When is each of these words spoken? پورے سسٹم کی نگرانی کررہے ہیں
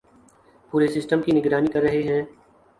پورے 0.73 0.87
سسٹم 0.87 1.21
کی 1.21 1.31
نگرانی 1.31 1.71
کررہے 1.71 2.01
ہیں 2.03 2.21